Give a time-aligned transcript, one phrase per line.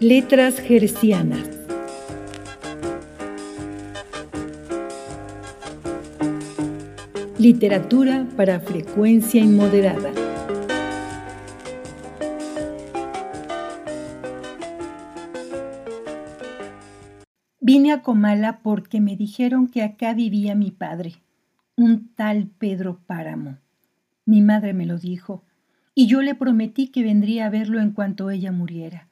[0.00, 1.48] Letras Gercianas.
[7.38, 10.12] Literatura para frecuencia inmoderada.
[17.60, 21.14] Vine a Comala porque me dijeron que acá vivía mi padre,
[21.74, 23.56] un tal Pedro Páramo.
[24.26, 25.42] Mi madre me lo dijo,
[25.94, 29.08] y yo le prometí que vendría a verlo en cuanto ella muriera.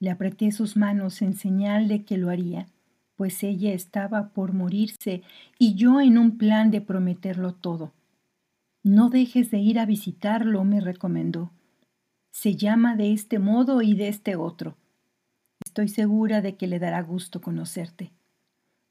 [0.00, 2.68] Le apreté sus manos en señal de que lo haría,
[3.16, 5.22] pues ella estaba por morirse
[5.58, 7.92] y yo en un plan de prometerlo todo.
[8.84, 11.50] No dejes de ir a visitarlo, me recomendó.
[12.30, 14.76] Se llama de este modo y de este otro.
[15.64, 18.12] Estoy segura de que le dará gusto conocerte.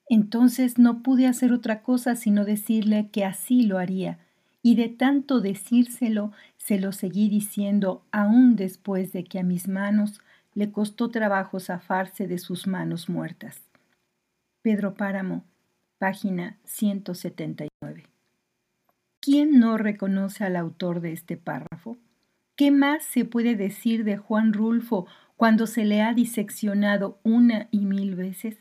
[0.10, 4.20] Entonces no pude hacer otra cosa sino decirle que así lo haría,
[4.62, 10.20] y de tanto decírselo se lo seguí diciendo aún después de que a mis manos
[10.58, 13.62] le costó trabajo zafarse de sus manos muertas.
[14.64, 15.46] Pedro Páramo,
[16.00, 17.70] página 179.
[19.20, 22.00] ¿Quién no reconoce al autor de este párrafo?
[22.56, 27.86] ¿Qué más se puede decir de Juan Rulfo cuando se le ha diseccionado una y
[27.86, 28.58] mil veces?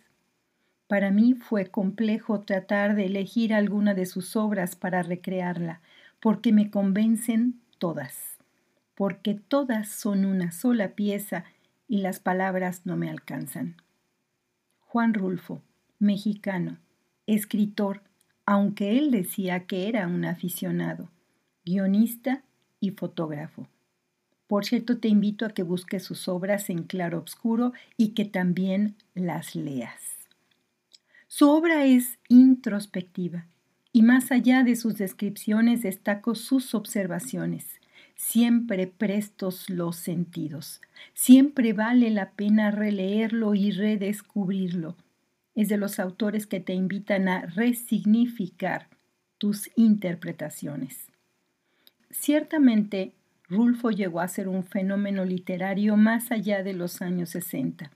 [0.89, 5.81] Para mí fue complejo tratar de elegir alguna de sus obras para recrearla,
[6.21, 8.37] porque me convencen todas,
[8.95, 11.47] porque todas son una sola pieza
[11.89, 13.77] y las palabras no me alcanzan.
[14.81, 15.63] Juan Rulfo,
[15.99, 16.79] mexicano,
[17.27, 18.03] escritor,
[18.45, 21.11] aunque él decía que era un aficionado,
[21.65, 22.43] guionista
[22.81, 23.69] y fotógrafo.
[24.47, 28.95] Por cierto, te invito a que busques sus obras en claro oscuro y que también
[29.15, 30.01] las leas.
[31.27, 33.47] Su obra es introspectiva
[33.93, 37.81] y más allá de sus descripciones destaco sus observaciones,
[38.17, 40.81] siempre prestos los sentidos.
[41.15, 44.97] Siempre vale la pena releerlo y redescubrirlo.
[45.55, 48.89] Es de los autores que te invitan a resignificar
[49.39, 51.09] tus interpretaciones.
[52.11, 53.13] Ciertamente,
[53.49, 57.91] Rulfo llegó a ser un fenómeno literario más allá de los años 60.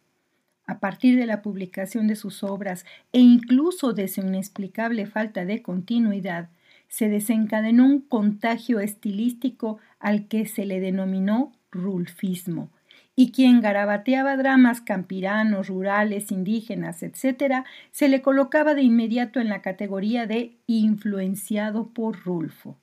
[0.67, 5.63] A partir de la publicación de sus obras e incluso de su inexplicable falta de
[5.63, 6.51] continuidad,
[6.87, 12.71] se desencadenó un contagio estilístico al que se le denominó rulfismo,
[13.15, 19.63] y quien garabateaba dramas campiranos, rurales, indígenas, etc., se le colocaba de inmediato en la
[19.63, 22.79] categoría de influenciado por Rulfo.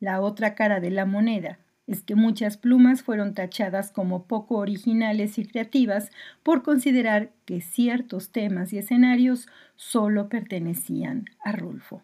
[0.00, 5.38] La otra cara de la moneda es que muchas plumas fueron tachadas como poco originales
[5.38, 6.10] y creativas
[6.42, 12.02] por considerar que ciertos temas y escenarios solo pertenecían a Rulfo.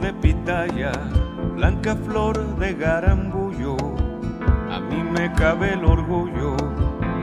[0.00, 0.92] De pitaya,
[1.54, 3.76] blanca flor de garambullo
[4.76, 6.56] a mí me cabe el orgullo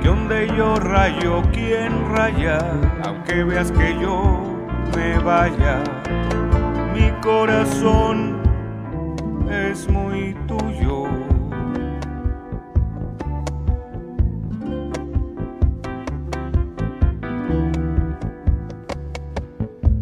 [0.02, 2.58] que donde yo rayo, quien raya,
[3.04, 4.42] aunque veas que yo
[4.96, 5.84] me vaya,
[6.94, 8.42] mi corazón
[9.50, 11.04] es muy tuyo.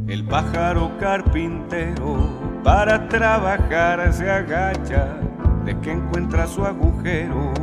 [0.08, 5.18] El pájaro carpintero para trabajar se agacha
[5.66, 7.54] de que encuentra su agujero,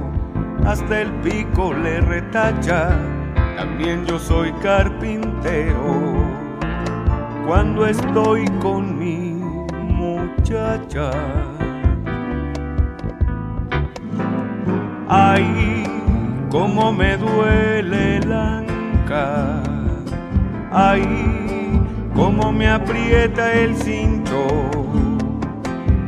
[0.67, 2.91] hasta el pico le retacha,
[3.57, 6.15] también yo soy carpintero,
[7.47, 9.41] cuando estoy con mi
[9.73, 11.11] muchacha.
[15.09, 15.85] Ay,
[16.51, 19.63] cómo me duele el anca,
[20.71, 21.83] ay,
[22.15, 24.78] cómo me aprieta el cinto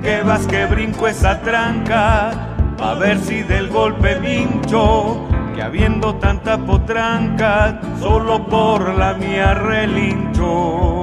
[0.03, 2.31] que vas que brinco esa tranca,
[2.79, 10.97] a ver si del golpe vincho, que habiendo tanta potranca, solo por la mía relincho.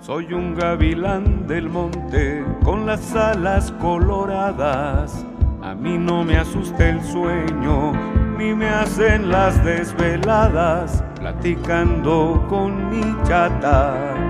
[0.00, 5.24] Soy un gavilán del monte con las alas coloradas,
[5.62, 7.92] a mí no me asusta el sueño,
[8.36, 14.29] ni me hacen las desveladas, platicando con mi chata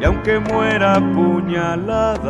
[0.00, 2.28] y aunque muera puñaladas.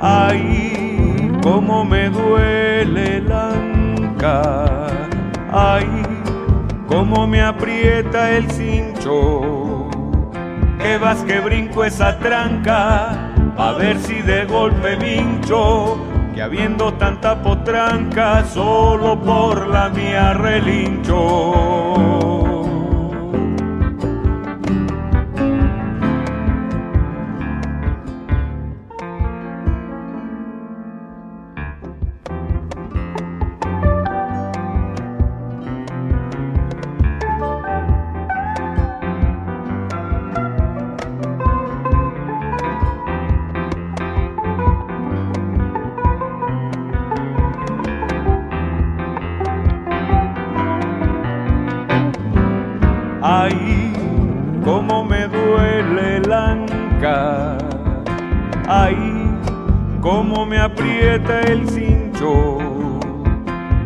[0.00, 4.88] Ay, cómo me duele el anca,
[6.88, 9.88] cómo me aprieta el cincho.
[10.78, 15.96] Que vas que brinco esa tranca, a ver si de golpe vincho,
[16.34, 22.41] que habiendo tanta potranca, solo por la mía relincho.
[60.46, 62.58] Me aprieta el cincho.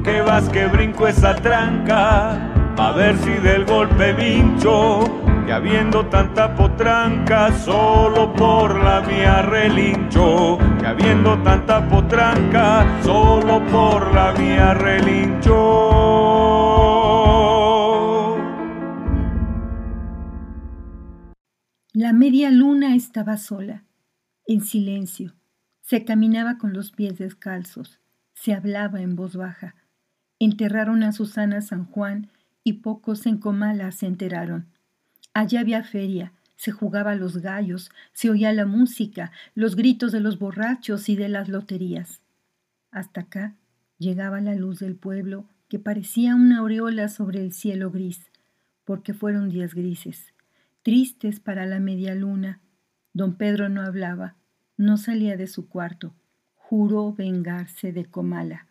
[0.03, 5.01] Que vas que brinco esa tranca, a ver si del golpe vincho.
[5.47, 10.59] Que habiendo tanta potranca, solo por la mía relincho.
[10.81, 15.57] Que habiendo tanta potranca, solo por la mía relincho.
[21.93, 23.85] La media luna estaba sola,
[24.47, 25.36] en silencio.
[25.87, 28.01] Se caminaba con los pies descalzos,
[28.35, 29.77] se hablaba en voz baja.
[30.41, 32.29] Enterraron a Susana San Juan
[32.65, 34.67] y pocos en Comala se enteraron.
[35.33, 40.41] Allá había feria, se jugaba los gallos, se oía la música, los gritos de los
[40.41, 42.21] borrachos y de las loterías.
[42.91, 43.55] Hasta acá
[43.97, 48.33] llegaba la luz del pueblo que parecía una aureola sobre el cielo gris,
[48.85, 50.35] porque fueron días grises
[50.83, 52.61] tristes para la media luna.
[53.13, 54.35] Don Pedro no hablaba,
[54.77, 56.15] no salía de su cuarto.
[56.55, 58.67] Juró vengarse de Comala.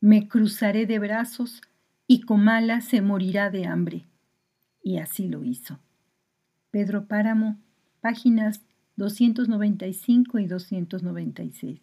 [0.00, 1.62] Me cruzaré de brazos
[2.06, 4.06] y Comala se morirá de hambre.
[4.82, 5.78] Y así lo hizo.
[6.70, 7.58] Pedro Páramo,
[8.00, 8.60] páginas
[8.96, 11.80] 295 y 296.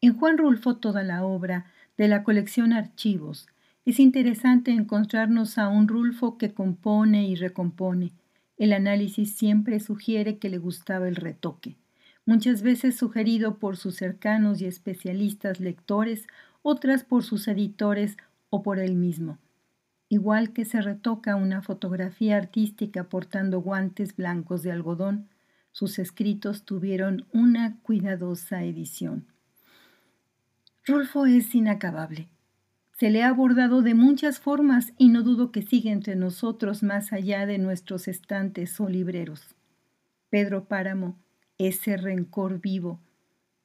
[0.00, 1.66] En Juan Rulfo toda la obra
[1.96, 3.46] de la colección Archivos.
[3.84, 8.12] Es interesante encontrarnos a un Rulfo que compone y recompone,
[8.56, 11.76] el análisis siempre sugiere que le gustaba el retoque,
[12.24, 16.26] muchas veces sugerido por sus cercanos y especialistas lectores,
[16.62, 18.16] otras por sus editores
[18.50, 19.38] o por él mismo.
[20.08, 25.28] Igual que se retoca una fotografía artística portando guantes blancos de algodón,
[25.70, 29.26] sus escritos tuvieron una cuidadosa edición.
[30.84, 32.28] Rulfo es inacabable.
[32.98, 37.12] Se le ha abordado de muchas formas y no dudo que sigue entre nosotros más
[37.12, 39.54] allá de nuestros estantes o libreros.
[40.28, 41.21] Pedro Páramo,
[41.66, 43.00] ese rencor vivo,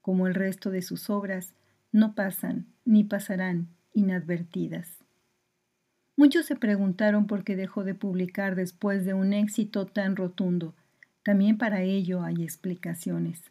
[0.01, 1.53] como el resto de sus obras,
[1.91, 5.03] no pasan ni pasarán inadvertidas.
[6.15, 10.73] Muchos se preguntaron por qué dejó de publicar después de un éxito tan rotundo.
[11.23, 13.43] También para ello hay explicaciones.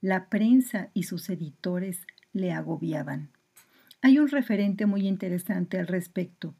[0.00, 3.30] La prensa y sus editores le agobiaban.
[4.02, 6.54] Hay un referente muy interesante al respecto.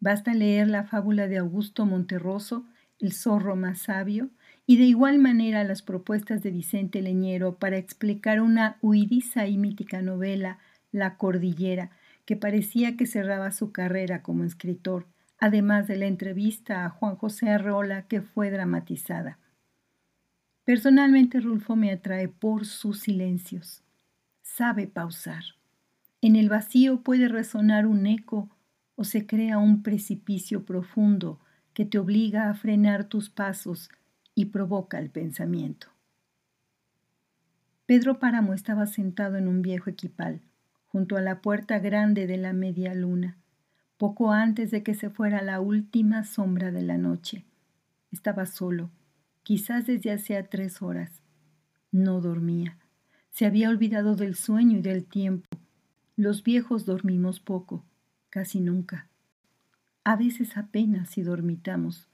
[0.00, 2.64] Basta leer la fábula de Augusto Monterroso,
[3.00, 4.30] El zorro más sabio,
[4.66, 10.00] y de igual manera las propuestas de Vicente Leñero para explicar una huidiza y mítica
[10.00, 10.58] novela,
[10.90, 11.90] La Cordillera,
[12.24, 15.06] que parecía que cerraba su carrera como escritor,
[15.38, 19.38] además de la entrevista a Juan José Arrola que fue dramatizada.
[20.64, 23.82] Personalmente Rulfo me atrae por sus silencios.
[24.40, 25.44] Sabe pausar.
[26.22, 28.48] En el vacío puede resonar un eco
[28.96, 31.38] o se crea un precipicio profundo
[31.74, 33.90] que te obliga a frenar tus pasos
[34.34, 35.88] y provoca el pensamiento.
[37.86, 40.40] Pedro Páramo estaba sentado en un viejo equipal,
[40.86, 43.36] junto a la puerta grande de la media luna,
[43.98, 47.44] poco antes de que se fuera la última sombra de la noche.
[48.10, 48.90] Estaba solo,
[49.42, 51.22] quizás desde hacía tres horas.
[51.92, 52.78] No dormía.
[53.30, 55.48] Se había olvidado del sueño y del tiempo
[56.16, 57.84] los viejos dormimos poco,
[58.30, 59.08] casi nunca.
[60.04, 62.08] A veces apenas si dormitamos,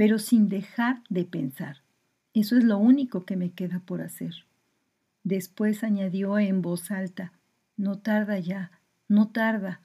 [0.00, 1.82] pero sin dejar de pensar.
[2.32, 4.32] Eso es lo único que me queda por hacer.
[5.24, 7.34] Después añadió en voz alta,
[7.76, 8.70] no tarda ya,
[9.08, 9.82] no tarda.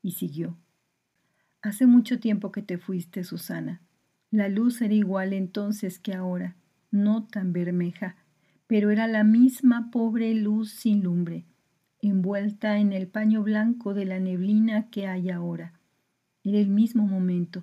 [0.00, 0.56] Y siguió.
[1.60, 3.82] Hace mucho tiempo que te fuiste, Susana.
[4.30, 6.56] La luz era igual entonces que ahora,
[6.90, 8.16] no tan bermeja,
[8.66, 11.44] pero era la misma pobre luz sin lumbre
[12.00, 15.74] envuelta en el paño blanco de la neblina que hay ahora.
[16.44, 17.62] Era el mismo momento.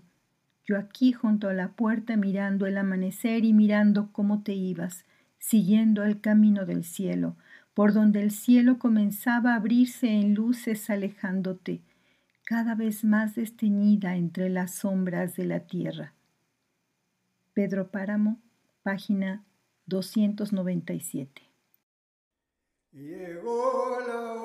[0.78, 5.06] Aquí junto a la puerta mirando el amanecer y mirando cómo te ibas,
[5.40, 7.36] siguiendo el camino del cielo,
[7.74, 11.82] por donde el cielo comenzaba a abrirse en luces alejándote.
[12.44, 16.14] cada vez más desteñida entre las sombras de la tierra.
[17.54, 18.42] Pedro Páramo,
[18.84, 19.46] página
[19.86, 21.44] 297.
[22.92, 24.41] Llegó la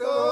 [0.00, 0.29] que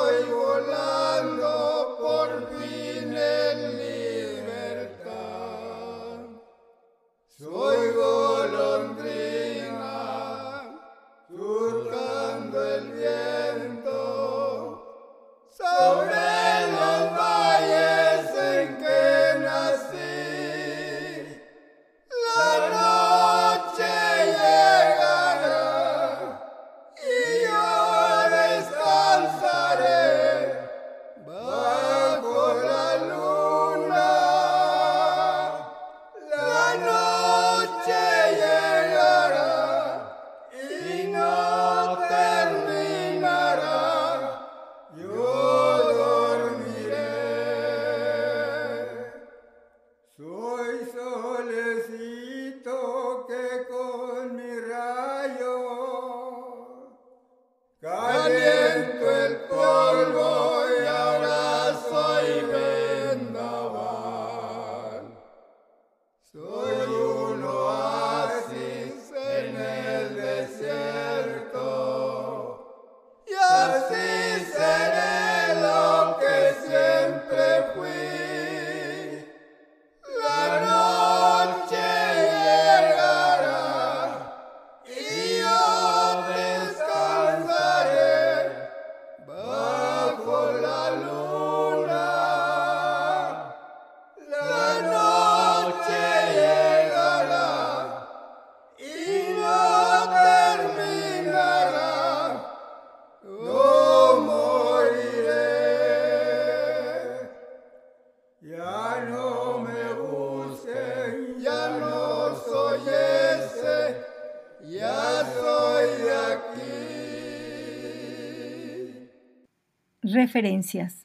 [120.12, 121.04] Referencias.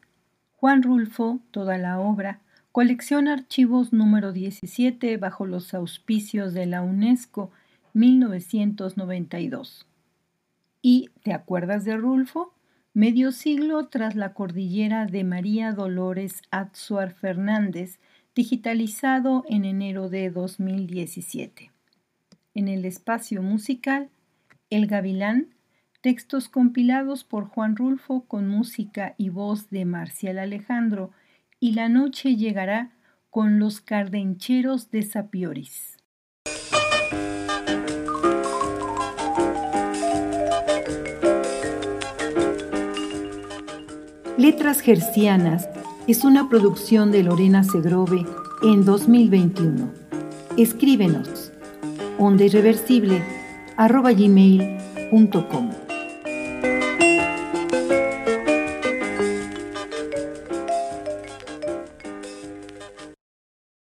[0.55, 2.39] Juan Rulfo, toda la obra,
[2.71, 7.51] colección Archivos número 17 bajo los auspicios de la UNESCO
[7.93, 9.85] 1992.
[10.81, 12.53] Y ¿Te acuerdas de Rulfo?
[12.93, 17.99] Medio siglo tras la cordillera de María Dolores Atsuar Fernández,
[18.33, 21.71] digitalizado en enero de 2017.
[22.55, 24.09] En el espacio musical,
[24.69, 25.52] El Gavilán,
[26.03, 31.11] textos compilados por Juan Rulfo con música y voz de Marcial Alejandro,
[31.61, 32.91] y La noche llegará
[33.29, 35.97] con los cardencheros de Sapioris.
[44.37, 45.69] Letras Gercianas
[46.07, 48.25] es una producción de Lorena Cedrove
[48.61, 49.89] en 2021.
[50.57, 51.53] Escríbenos
[52.19, 52.43] onda